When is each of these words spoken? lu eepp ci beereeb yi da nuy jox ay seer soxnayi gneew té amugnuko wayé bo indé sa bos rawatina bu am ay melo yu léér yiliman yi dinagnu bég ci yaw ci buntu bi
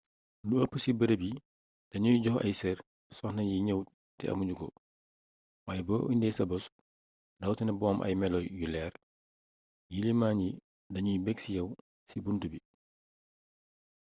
lu 0.47 0.55
eepp 0.61 0.73
ci 0.83 0.91
beereeb 0.97 1.21
yi 1.29 1.35
da 1.89 1.95
nuy 1.99 2.17
jox 2.23 2.37
ay 2.45 2.53
seer 2.59 2.77
soxnayi 3.17 3.55
gneew 3.63 3.81
té 4.17 4.23
amugnuko 4.31 4.67
wayé 5.65 5.81
bo 5.87 5.95
indé 6.13 6.27
sa 6.37 6.43
bos 6.51 6.65
rawatina 7.39 7.73
bu 7.79 7.83
am 7.91 7.99
ay 8.05 8.13
melo 8.17 8.39
yu 8.59 8.65
léér 8.73 8.93
yiliman 9.91 10.37
yi 10.43 10.49
dinagnu 10.93 11.23
bég 11.25 11.37
ci 11.43 11.49
yaw 11.57 11.69
ci 12.09 12.17
buntu 12.23 12.47
bi 12.51 12.59